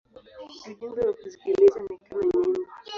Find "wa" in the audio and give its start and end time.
1.07-1.13